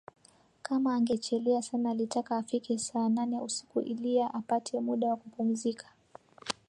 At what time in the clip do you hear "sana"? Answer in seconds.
1.61-1.89